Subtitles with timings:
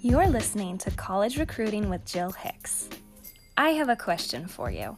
[0.00, 2.88] You're listening to College Recruiting with Jill Hicks.
[3.56, 4.96] I have a question for you.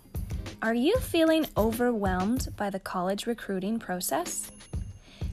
[0.61, 4.51] Are you feeling overwhelmed by the college recruiting process?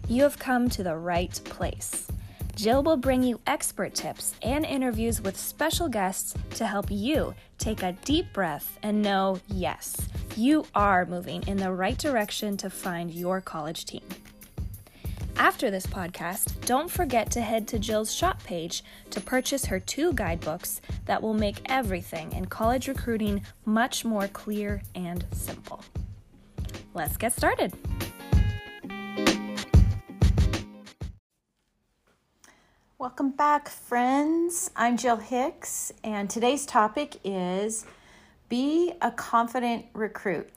[0.08, 2.08] You have come to the right place.
[2.56, 7.84] Jill will bring you expert tips and interviews with special guests to help you take
[7.84, 9.98] a deep breath and know yes,
[10.38, 14.04] you are moving in the right direction to find your college team.
[15.40, 20.12] After this podcast, don't forget to head to Jill's shop page to purchase her two
[20.14, 25.84] guidebooks that will make everything in college recruiting much more clear and simple.
[26.96, 27.72] Let's get started.
[32.98, 34.72] Welcome back, friends.
[34.76, 37.86] I'm Jill Hicks, and today's topic is
[38.50, 40.50] Be a Confident Recruit.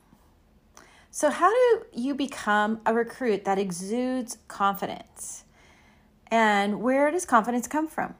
[1.12, 5.42] So, how do you become a recruit that exudes confidence?
[6.28, 8.14] And where does confidence come from?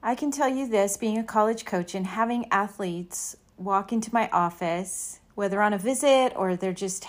[0.00, 4.28] I can tell you this being a college coach and having athletes walk into my
[4.28, 7.04] office, whether on a visit or they're just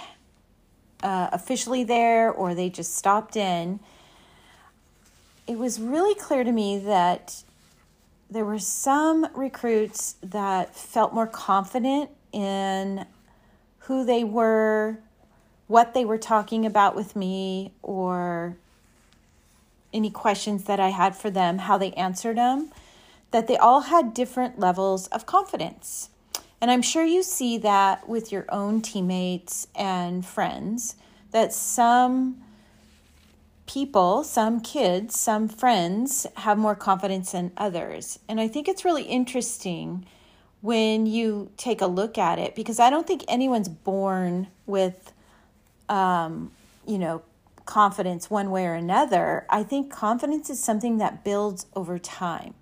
[1.03, 3.79] uh, officially there or they just stopped in,
[5.45, 7.43] it was really clear to me that
[8.27, 13.05] there were some recruits that felt more confident in
[13.89, 14.99] who they were,
[15.65, 18.55] what they were talking about with me, or
[19.91, 22.71] any questions that I had for them, how they answered them,
[23.31, 26.11] that they all had different levels of confidence.
[26.61, 30.95] And I'm sure you see that with your own teammates and friends,
[31.31, 32.43] that some
[33.65, 38.19] people, some kids, some friends have more confidence than others.
[38.27, 40.05] And I think it's really interesting
[40.61, 45.13] when you take a look at it because I don't think anyone's born with,
[45.87, 46.51] um,
[46.85, 47.21] you know,
[47.65, 49.45] confidence one way or another.
[49.49, 52.55] I think confidence is something that builds over time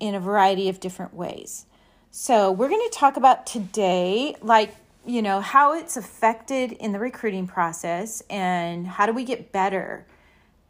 [0.00, 1.66] in a variety of different ways.
[2.10, 4.74] So, we're going to talk about today, like,
[5.06, 10.06] you know, how it's affected in the recruiting process and how do we get better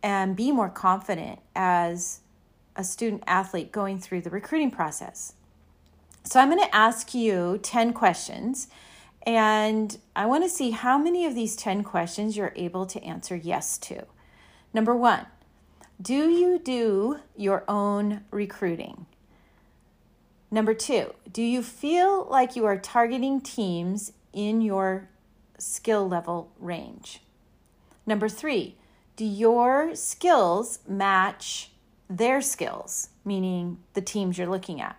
[0.02, 2.20] and be more confident as
[2.76, 5.34] a student athlete going through the recruiting process.
[6.26, 8.68] So I'm going to ask you 10 questions,
[9.26, 13.36] and I want to see how many of these 10 questions you're able to answer
[13.36, 14.06] yes to.
[14.72, 15.26] Number one,
[16.00, 19.04] do you do your own recruiting?
[20.50, 25.10] Number two, do you feel like you are targeting teams in your
[25.58, 27.20] skill level range?
[28.06, 28.76] Number three,
[29.16, 31.70] do your skills match
[32.08, 34.96] their skills, meaning the teams you're looking at?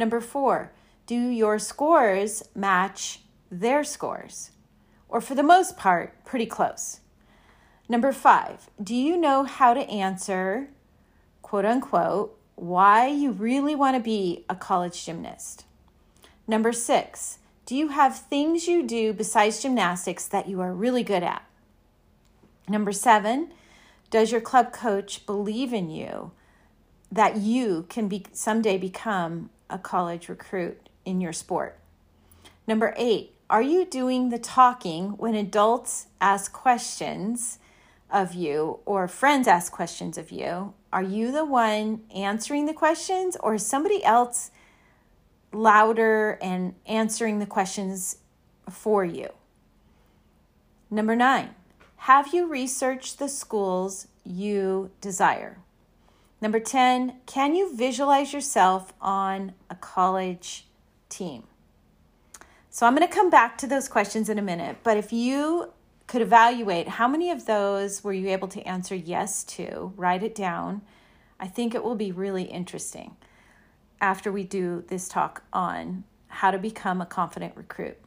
[0.00, 0.72] Number four,
[1.04, 4.50] do your scores match their scores?
[5.10, 7.00] Or for the most part, pretty close.
[7.86, 10.70] Number five, do you know how to answer,
[11.42, 15.66] quote unquote, why you really want to be a college gymnast?
[16.48, 21.22] Number six, do you have things you do besides gymnastics that you are really good
[21.22, 21.44] at?
[22.66, 23.52] Number seven,
[24.08, 26.32] does your club coach believe in you
[27.10, 31.78] that you can be someday become a college recruit in your sport.
[32.66, 37.58] Number eight, are you doing the talking when adults ask questions
[38.10, 40.74] of you or friends ask questions of you?
[40.92, 44.50] Are you the one answering the questions or is somebody else
[45.52, 48.18] louder and answering the questions
[48.68, 49.30] for you?
[50.90, 51.54] Number nine,
[51.96, 55.58] have you researched the schools you desire?
[56.40, 60.66] Number 10, can you visualize yourself on a college
[61.10, 61.44] team?
[62.70, 65.72] So I'm going to come back to those questions in a minute, but if you
[66.06, 70.34] could evaluate how many of those were you able to answer yes to, write it
[70.34, 70.82] down.
[71.38, 73.16] I think it will be really interesting
[74.00, 77.98] after we do this talk on how to become a confident recruit.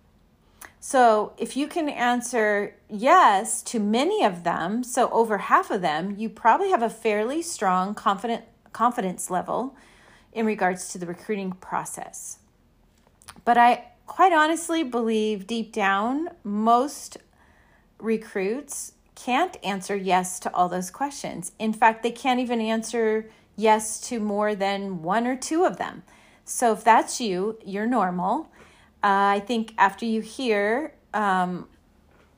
[0.85, 6.15] So, if you can answer yes to many of them, so over half of them,
[6.18, 8.44] you probably have a fairly strong confident
[8.74, 9.77] confidence level
[10.33, 12.39] in regards to the recruiting process.
[13.45, 17.15] But I quite honestly believe deep down most
[17.97, 21.53] recruits can't answer yes to all those questions.
[21.59, 26.03] In fact, they can't even answer yes to more than one or two of them.
[26.44, 28.51] So if that's you, you're normal.
[29.03, 31.67] I think after you hear um,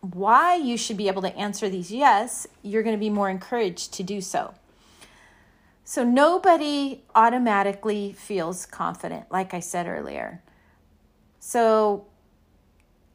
[0.01, 3.93] why you should be able to answer these yes, you're going to be more encouraged
[3.93, 4.53] to do so.
[5.87, 10.41] So, nobody automatically feels confident, like I said earlier.
[11.39, 12.07] So,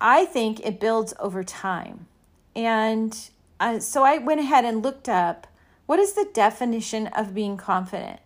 [0.00, 2.06] I think it builds over time.
[2.54, 3.16] And
[3.58, 5.46] uh, so I went ahead and looked up
[5.86, 8.20] what is the definition of being confident?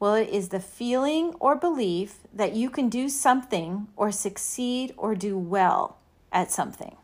[0.00, 5.14] Well, it is the feeling or belief that you can do something or succeed or
[5.14, 5.98] do well
[6.32, 6.96] at something.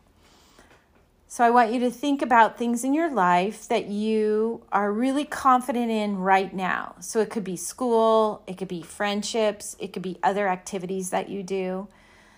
[1.27, 5.25] So I want you to think about things in your life that you are really
[5.25, 6.95] confident in right now.
[6.99, 11.29] So it could be school, it could be friendships, it could be other activities that
[11.29, 11.89] you do.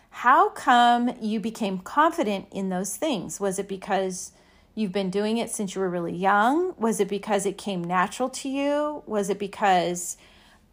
[0.09, 3.39] How come you became confident in those things?
[3.39, 4.33] Was it because
[4.75, 6.73] you've been doing it since you were really young?
[6.77, 9.03] Was it because it came natural to you?
[9.05, 10.17] Was it because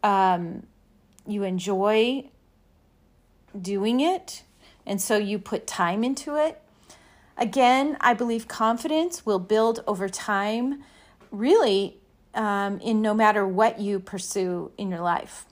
[0.03, 0.65] um,
[1.25, 2.29] you enjoy
[3.59, 4.43] doing it
[4.85, 6.61] and so you put time into it?
[7.37, 10.83] Again, I believe confidence will build over time,
[11.29, 11.97] really,
[12.33, 15.45] um, in no matter what you pursue in your life.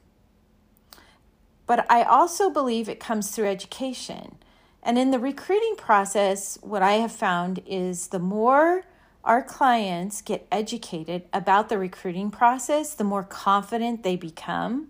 [1.68, 4.38] But I also believe it comes through education.
[4.82, 8.84] And in the recruiting process, what I have found is the more
[9.26, 14.90] our clients get educated about the recruiting process, the more confident they become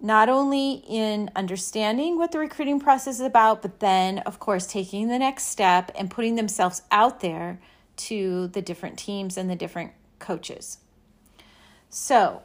[0.00, 5.08] not only in understanding what the recruiting process is about, but then, of course, taking
[5.08, 7.60] the next step and putting themselves out there
[7.96, 9.90] to the different teams and the different
[10.20, 10.78] coaches.
[11.90, 12.42] So,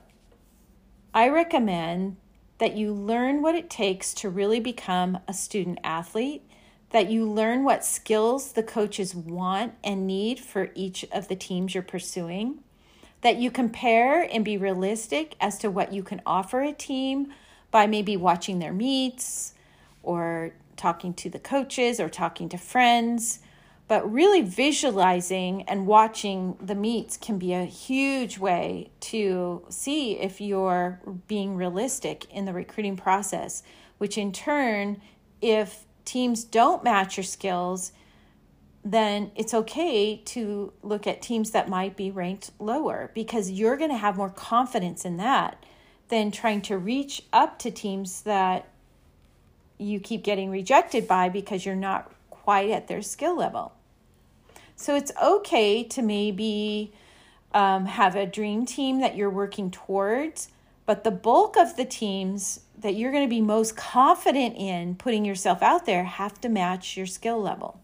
[1.13, 2.17] I recommend
[2.57, 6.43] that you learn what it takes to really become a student athlete,
[6.93, 11.73] that you learn what skills the coaches want and need for each of the teams
[11.73, 12.59] you're pursuing,
[13.21, 17.33] that you compare and be realistic as to what you can offer a team
[17.71, 19.55] by maybe watching their meets
[20.03, 23.39] or talking to the coaches or talking to friends.
[23.87, 30.39] But really visualizing and watching the meets can be a huge way to see if
[30.39, 33.63] you're being realistic in the recruiting process,
[33.97, 35.01] which in turn,
[35.41, 37.91] if teams don't match your skills,
[38.83, 43.89] then it's okay to look at teams that might be ranked lower because you're going
[43.89, 45.65] to have more confidence in that
[46.09, 48.67] than trying to reach up to teams that
[49.77, 53.73] you keep getting rejected by because you're not quite at their skill level.
[54.75, 56.93] So it's okay to maybe
[57.53, 60.49] um, have a dream team that you're working towards,
[60.85, 65.25] but the bulk of the teams that you're going to be most confident in putting
[65.25, 67.79] yourself out there have to match your skill level.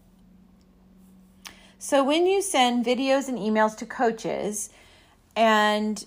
[1.78, 4.70] So when you send videos and emails to coaches
[5.34, 6.04] and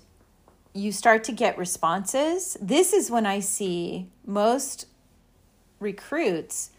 [0.73, 2.57] you start to get responses.
[2.59, 4.87] This is when I see most
[5.79, 6.71] recruits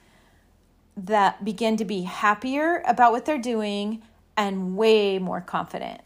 [0.97, 4.03] that begin to be happier about what they're doing
[4.37, 6.01] and way more confident.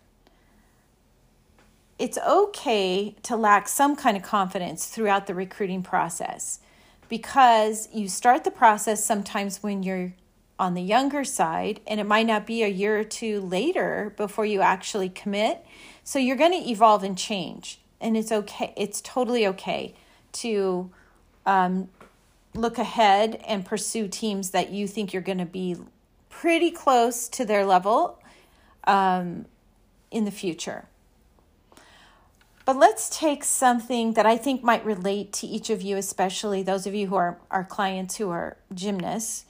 [1.98, 6.60] It's okay to lack some kind of confidence throughout the recruiting process
[7.08, 10.14] because you start the process sometimes when you're
[10.58, 14.44] on the younger side, and it might not be a year or two later before
[14.44, 15.64] you actually commit.
[16.02, 18.72] So you're going to evolve and change, and it's okay.
[18.76, 19.94] It's totally okay
[20.32, 20.90] to
[21.46, 21.88] um,
[22.54, 25.76] look ahead and pursue teams that you think you're going to be
[26.28, 28.18] pretty close to their level
[28.84, 29.46] um,
[30.10, 30.86] in the future.
[32.68, 36.86] But let's take something that I think might relate to each of you, especially those
[36.86, 39.46] of you who are our clients who are gymnasts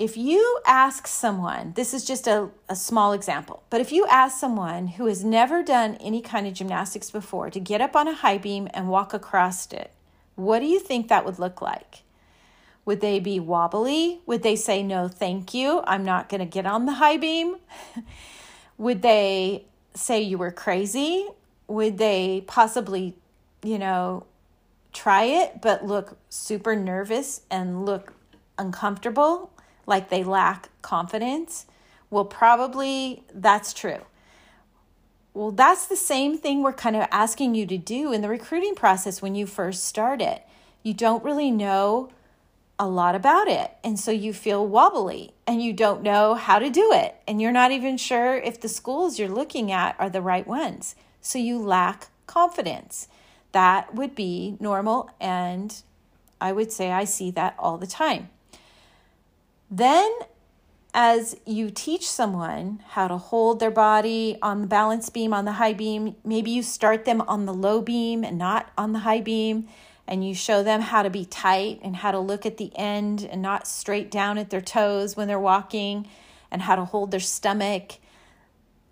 [0.00, 4.40] if you ask someone, this is just a, a small example, but if you ask
[4.40, 8.14] someone who has never done any kind of gymnastics before to get up on a
[8.14, 9.90] high beam and walk across it,
[10.36, 12.02] what do you think that would look like?
[12.86, 14.22] Would they be wobbly?
[14.24, 17.56] Would they say, no, thank you, I'm not going to get on the high beam?
[18.78, 21.28] would they say you were crazy?
[21.70, 23.16] Would they possibly,
[23.62, 24.26] you know,
[24.92, 28.12] try it but look super nervous and look
[28.58, 29.50] uncomfortable?
[29.90, 31.66] like they lack confidence,
[32.08, 34.00] well, probably that's true.
[35.34, 38.74] Well, that's the same thing we're kind of asking you to do in the recruiting
[38.74, 40.42] process when you first start it.
[40.82, 42.10] You don't really know
[42.78, 43.72] a lot about it.
[43.84, 47.14] And so you feel wobbly and you don't know how to do it.
[47.28, 50.94] And you're not even sure if the schools you're looking at are the right ones.
[51.20, 53.08] So you lack confidence.
[53.52, 55.10] That would be normal.
[55.20, 55.82] And
[56.40, 58.30] I would say I see that all the time.
[59.70, 60.10] Then,
[60.92, 65.52] as you teach someone how to hold their body on the balance beam, on the
[65.52, 69.20] high beam, maybe you start them on the low beam and not on the high
[69.20, 69.68] beam,
[70.08, 73.28] and you show them how to be tight and how to look at the end
[73.30, 76.08] and not straight down at their toes when they're walking,
[76.50, 77.92] and how to hold their stomach.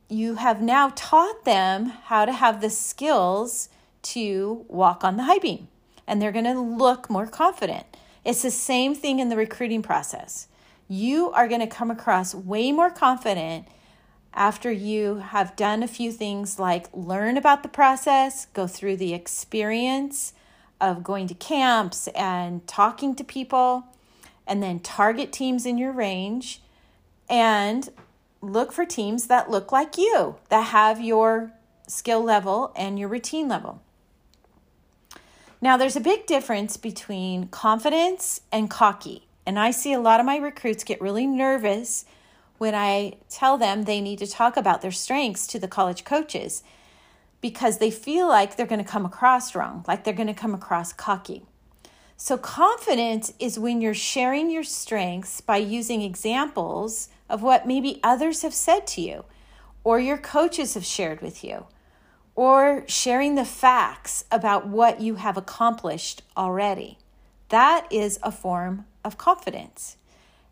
[0.09, 3.69] You have now taught them how to have the skills
[4.03, 5.69] to walk on the high beam,
[6.07, 7.85] and they're going to look more confident.
[8.25, 10.49] It's the same thing in the recruiting process
[10.89, 13.69] you are going to come across way more confident
[14.33, 19.13] after you have done a few things like learn about the process, go through the
[19.13, 20.33] experience
[20.81, 23.85] of going to camps and talking to people,
[24.47, 26.63] and then target teams in your range
[27.29, 27.91] and
[28.41, 31.53] look for teams that look like you, that have your
[31.87, 33.83] skill level and your routine level.
[35.61, 39.27] Now, there's a big difference between confidence and cocky.
[39.45, 42.05] And I see a lot of my recruits get really nervous
[42.59, 46.63] when I tell them they need to talk about their strengths to the college coaches
[47.41, 50.55] because they feel like they're going to come across wrong, like they're going to come
[50.55, 51.45] across cocky.
[52.17, 58.43] So, confidence is when you're sharing your strengths by using examples of what maybe others
[58.43, 59.25] have said to you
[59.85, 61.67] or your coaches have shared with you
[62.35, 66.99] or sharing the facts about what you have accomplished already.
[67.49, 69.97] That is a form of confidence.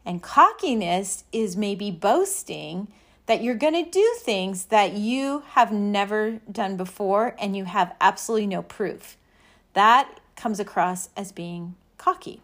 [0.04, 2.88] And cockiness is maybe boasting
[3.26, 7.94] that you're going to do things that you have never done before and you have
[8.00, 9.16] absolutely no proof.
[9.74, 12.40] That comes across as being cocky.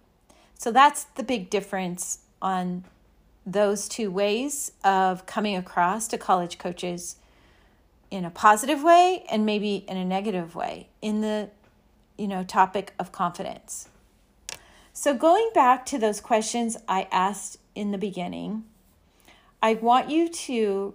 [0.59, 2.85] So that's the big difference on
[3.45, 7.17] those two ways of coming across to college coaches
[8.11, 11.49] in a positive way and maybe in a negative way in the
[12.19, 13.89] you know topic of confidence.
[14.93, 18.65] So, going back to those questions I asked in the beginning,
[19.63, 20.95] I want you to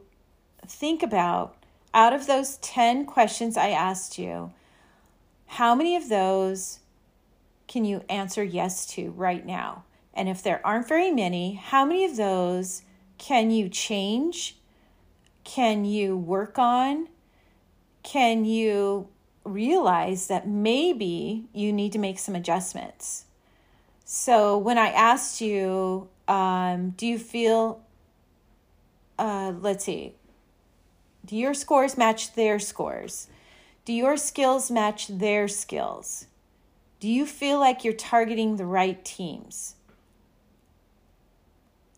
[0.67, 1.55] think about
[1.93, 4.51] out of those 10 questions I asked you,
[5.47, 6.79] how many of those
[7.67, 9.83] can you answer yes to right now?
[10.17, 12.81] And if there aren't very many, how many of those
[13.19, 14.57] can you change?
[15.43, 17.07] Can you work on?
[18.01, 19.09] Can you
[19.43, 23.25] realize that maybe you need to make some adjustments?
[24.05, 27.81] So when I asked you, um, do you feel,
[29.19, 30.15] uh, let's see,
[31.25, 33.27] do your scores match their scores?
[33.85, 36.25] Do your skills match their skills?
[36.99, 39.75] Do you feel like you're targeting the right teams?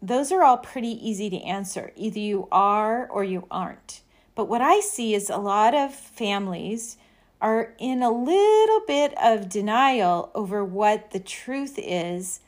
[0.01, 1.91] Those are all pretty easy to answer.
[1.95, 4.01] Either you are or you aren't.
[4.35, 6.97] But what I see is a lot of families
[7.41, 12.39] are in a little bit of denial over what the truth is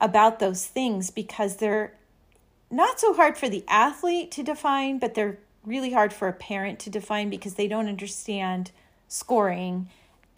[0.00, 1.94] about those things because they're
[2.70, 6.78] not so hard for the athlete to define, but they're really hard for a parent
[6.80, 8.70] to define because they don't understand
[9.08, 9.88] scoring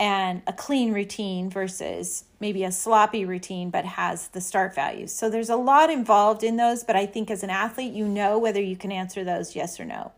[0.00, 5.12] and a clean routine versus maybe a sloppy routine but has the start values.
[5.12, 8.38] So there's a lot involved in those, but I think as an athlete, you know
[8.38, 10.12] whether you can answer those yes or no.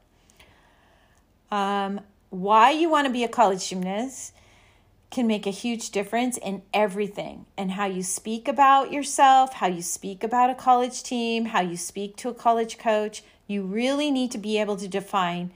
[1.50, 4.32] Um, why you want to be a college gymnast
[5.10, 9.82] can make a huge difference in everything and how you speak about yourself, how you
[9.82, 13.24] speak about a college team, how you speak to a college coach.
[13.48, 15.50] You really need to be able to define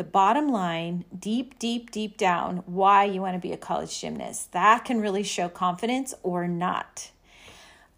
[0.00, 4.50] the bottom line, deep, deep, deep down, why you want to be a college gymnast.
[4.52, 7.10] That can really show confidence or not.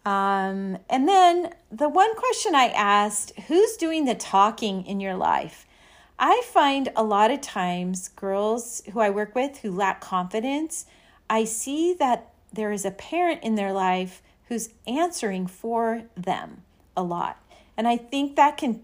[0.03, 5.65] Um, and then the one question I asked who's doing the talking in your life?
[6.19, 10.85] I find a lot of times girls who I work with who lack confidence,
[11.29, 16.63] I see that there is a parent in their life who's answering for them
[16.97, 17.41] a lot.
[17.77, 18.81] And I think that can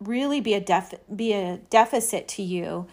[0.00, 2.86] really be a def- be a deficit to you.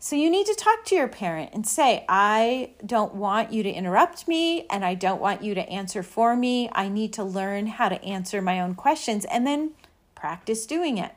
[0.00, 3.70] So you need to talk to your parent and say, "I don't want you to
[3.70, 6.68] interrupt me and I don't want you to answer for me.
[6.72, 9.72] I need to learn how to answer my own questions and then
[10.14, 11.12] practice doing it."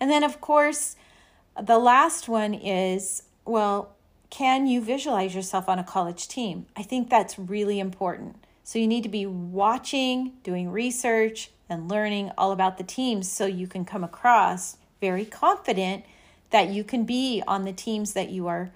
[0.00, 0.96] And then, of course,
[1.60, 3.96] the last one is well,
[4.30, 6.66] can you visualize yourself on a college team?
[6.76, 8.36] I think that's really important.
[8.62, 13.46] So you need to be watching, doing research, and learning all about the teams so
[13.46, 16.04] you can come across very confident
[16.50, 18.70] that you can be on the teams that you are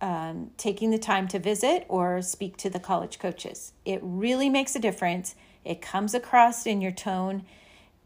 [0.00, 3.72] um, taking the time to visit or speak to the college coaches.
[3.84, 5.34] It really makes a difference.
[5.64, 7.44] It comes across in your tone,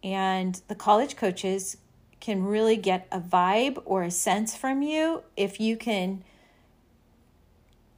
[0.03, 1.77] and the college coaches
[2.21, 6.23] can really get a vibe or a sense from you if you can